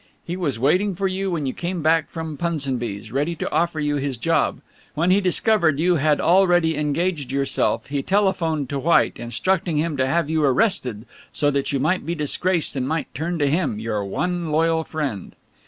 [0.25, 3.97] He was waiting for you when you came back from Punsonby's, ready to offer you
[3.97, 4.59] his job.
[4.95, 10.07] When he discovered you had already engaged yourself he telephoned to White, instructing him to
[10.07, 14.03] have you arrested so that you might be disgraced and might turn to him, your
[14.03, 15.35] one loyal friend."